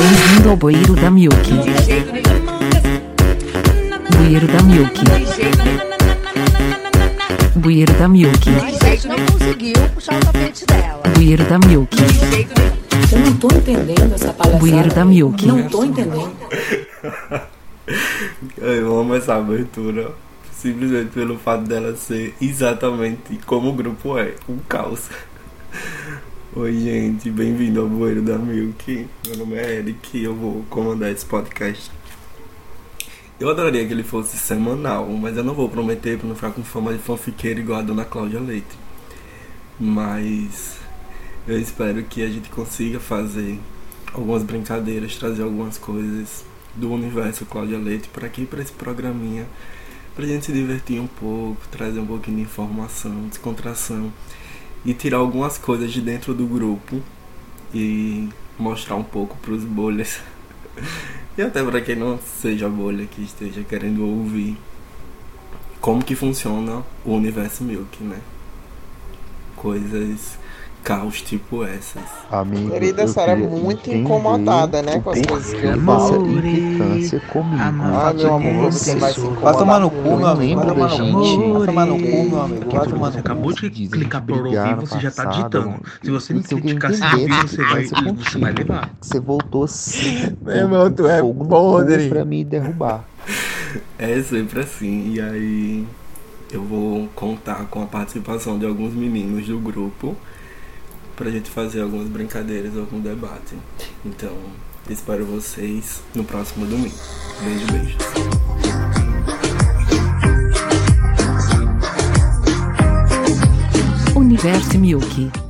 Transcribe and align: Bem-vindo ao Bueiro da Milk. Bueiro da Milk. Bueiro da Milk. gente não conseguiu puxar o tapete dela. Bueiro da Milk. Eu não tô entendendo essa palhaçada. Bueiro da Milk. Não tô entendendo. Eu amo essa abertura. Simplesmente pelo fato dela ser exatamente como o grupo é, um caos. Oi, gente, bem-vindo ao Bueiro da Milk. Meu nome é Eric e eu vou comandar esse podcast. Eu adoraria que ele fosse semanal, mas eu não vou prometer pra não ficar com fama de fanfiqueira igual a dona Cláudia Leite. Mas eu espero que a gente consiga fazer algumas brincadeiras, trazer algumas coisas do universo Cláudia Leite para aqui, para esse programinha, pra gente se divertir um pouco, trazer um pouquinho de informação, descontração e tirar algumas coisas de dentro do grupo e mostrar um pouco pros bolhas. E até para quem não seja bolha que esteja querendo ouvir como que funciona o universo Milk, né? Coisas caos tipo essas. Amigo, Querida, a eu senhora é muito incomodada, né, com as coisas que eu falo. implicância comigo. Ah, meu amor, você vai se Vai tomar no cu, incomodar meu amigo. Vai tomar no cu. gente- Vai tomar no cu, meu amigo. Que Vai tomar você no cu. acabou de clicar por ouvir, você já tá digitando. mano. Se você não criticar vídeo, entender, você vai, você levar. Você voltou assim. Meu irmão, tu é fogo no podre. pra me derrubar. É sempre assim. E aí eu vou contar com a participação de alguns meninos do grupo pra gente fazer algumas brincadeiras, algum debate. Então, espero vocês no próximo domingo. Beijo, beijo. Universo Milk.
Bem-vindo 0.00 0.48
ao 0.48 0.56
Bueiro 0.56 0.94
da 0.94 1.10
Milk. 1.10 1.50
Bueiro 4.16 4.46
da 4.46 4.62
Milk. 4.62 5.00
Bueiro 7.54 7.92
da 7.92 8.08
Milk. 8.08 8.50
gente 8.82 9.08
não 9.08 9.16
conseguiu 9.26 9.74
puxar 9.94 10.16
o 10.16 10.20
tapete 10.20 10.64
dela. 10.64 11.02
Bueiro 11.14 11.44
da 11.44 11.58
Milk. 11.58 11.98
Eu 13.12 13.18
não 13.18 13.36
tô 13.36 13.48
entendendo 13.48 14.14
essa 14.14 14.32
palhaçada. 14.32 14.58
Bueiro 14.58 14.88
da 14.88 15.04
Milk. 15.04 15.46
Não 15.46 15.68
tô 15.68 15.84
entendendo. 15.84 16.32
Eu 18.56 18.98
amo 19.00 19.14
essa 19.14 19.34
abertura. 19.34 20.12
Simplesmente 20.50 21.10
pelo 21.10 21.38
fato 21.38 21.64
dela 21.64 21.94
ser 21.94 22.34
exatamente 22.40 23.38
como 23.44 23.68
o 23.68 23.72
grupo 23.74 24.16
é, 24.16 24.32
um 24.48 24.56
caos. 24.66 25.10
Oi, 26.52 26.72
gente, 26.80 27.30
bem-vindo 27.30 27.80
ao 27.80 27.88
Bueiro 27.88 28.22
da 28.22 28.36
Milk. 28.36 29.06
Meu 29.24 29.36
nome 29.36 29.54
é 29.54 29.76
Eric 29.76 30.18
e 30.18 30.24
eu 30.24 30.34
vou 30.34 30.64
comandar 30.68 31.08
esse 31.12 31.24
podcast. 31.24 31.88
Eu 33.38 33.48
adoraria 33.48 33.86
que 33.86 33.92
ele 33.92 34.02
fosse 34.02 34.36
semanal, 34.36 35.08
mas 35.10 35.36
eu 35.36 35.44
não 35.44 35.54
vou 35.54 35.68
prometer 35.68 36.18
pra 36.18 36.26
não 36.26 36.34
ficar 36.34 36.50
com 36.50 36.64
fama 36.64 36.92
de 36.92 36.98
fanfiqueira 36.98 37.60
igual 37.60 37.78
a 37.78 37.82
dona 37.82 38.04
Cláudia 38.04 38.40
Leite. 38.40 38.76
Mas 39.78 40.78
eu 41.46 41.56
espero 41.56 42.02
que 42.02 42.20
a 42.20 42.28
gente 42.28 42.48
consiga 42.48 42.98
fazer 42.98 43.56
algumas 44.12 44.42
brincadeiras, 44.42 45.14
trazer 45.14 45.44
algumas 45.44 45.78
coisas 45.78 46.44
do 46.74 46.90
universo 46.90 47.46
Cláudia 47.46 47.78
Leite 47.78 48.08
para 48.08 48.26
aqui, 48.26 48.44
para 48.44 48.60
esse 48.60 48.72
programinha, 48.72 49.46
pra 50.16 50.26
gente 50.26 50.46
se 50.46 50.52
divertir 50.52 51.00
um 51.00 51.06
pouco, 51.06 51.60
trazer 51.70 52.00
um 52.00 52.06
pouquinho 52.06 52.38
de 52.38 52.42
informação, 52.42 53.28
descontração 53.28 54.12
e 54.84 54.94
tirar 54.94 55.18
algumas 55.18 55.58
coisas 55.58 55.92
de 55.92 56.00
dentro 56.00 56.34
do 56.34 56.46
grupo 56.46 57.00
e 57.72 58.28
mostrar 58.58 58.96
um 58.96 59.04
pouco 59.04 59.36
pros 59.38 59.64
bolhas. 59.64 60.20
E 61.38 61.42
até 61.42 61.62
para 61.62 61.80
quem 61.80 61.94
não 61.94 62.18
seja 62.18 62.68
bolha 62.68 63.06
que 63.06 63.22
esteja 63.22 63.62
querendo 63.62 64.04
ouvir 64.04 64.58
como 65.80 66.04
que 66.04 66.14
funciona 66.14 66.82
o 67.04 67.14
universo 67.14 67.64
Milk, 67.64 68.02
né? 68.02 68.20
Coisas 69.56 70.38
caos 70.82 71.20
tipo 71.22 71.64
essas. 71.64 72.02
Amigo, 72.30 72.70
Querida, 72.70 73.02
a 73.02 73.04
eu 73.04 73.08
senhora 73.08 73.32
é 73.32 73.36
muito 73.36 73.90
incomodada, 73.90 74.82
né, 74.82 75.00
com 75.00 75.10
as 75.10 75.20
coisas 75.26 75.52
que 75.54 75.64
eu 75.66 75.80
falo. 75.82 76.26
implicância 76.30 77.20
comigo. 77.20 77.56
Ah, 77.60 78.12
meu 78.14 78.34
amor, 78.34 78.72
você 78.72 78.94
vai 78.96 79.12
se 79.12 79.20
Vai 79.20 79.52
tomar 79.54 79.80
no 79.80 79.90
cu, 79.90 79.98
incomodar 79.98 80.18
meu 80.18 80.28
amigo. 80.28 80.60
Vai 80.60 80.66
tomar 80.68 80.88
no 80.88 81.12
cu. 81.12 81.24
gente- 81.24 81.52
Vai 81.52 81.66
tomar 81.66 81.86
no 81.86 81.94
cu, 81.98 82.28
meu 82.30 82.40
amigo. 82.42 82.66
Que 82.66 82.76
Vai 82.76 82.86
tomar 82.88 83.10
você 83.10 83.16
no 83.18 83.22
cu. 83.22 83.30
acabou 83.30 83.52
de 83.52 83.70
clicar 83.70 84.22
por 84.22 84.46
ouvir, 84.46 84.76
você 84.76 85.00
já 85.00 85.10
tá 85.10 85.24
digitando. 85.26 85.66
mano. 85.70 85.82
Se 86.02 86.10
você 86.10 86.34
não 86.34 86.42
criticar 86.42 86.90
vídeo, 86.92 87.06
entender, 87.06 87.48
você 87.48 87.62
vai, 87.62 87.84
você 87.84 88.38
levar. 88.52 88.90
Você 89.00 89.20
voltou 89.20 89.64
assim. 89.64 90.36
Meu 90.42 90.56
irmão, 90.56 90.90
tu 90.90 91.06
é 91.06 91.20
fogo 91.20 91.44
no 91.44 91.48
podre. 91.50 92.08
pra 92.08 92.24
me 92.24 92.44
derrubar. 92.44 93.04
É 93.98 94.20
sempre 94.22 94.60
assim. 94.60 95.12
E 95.14 95.20
aí 95.20 95.86
eu 96.52 96.62
vou 96.62 97.08
contar 97.14 97.66
com 97.70 97.82
a 97.82 97.86
participação 97.86 98.58
de 98.58 98.66
alguns 98.66 98.92
meninos 98.92 99.46
do 99.46 99.58
grupo 99.58 100.16
pra 101.20 101.30
gente 101.30 101.50
fazer 101.50 101.82
algumas 101.82 102.08
brincadeiras, 102.08 102.74
algum 102.78 102.98
debate. 102.98 103.54
Então, 104.06 104.34
espero 104.88 105.26
vocês 105.26 106.00
no 106.14 106.24
próximo 106.24 106.64
domingo. 106.64 106.94
Beijo, 107.44 107.66
beijo. 107.66 107.98
Universo 114.16 114.78
Milk. 114.78 115.49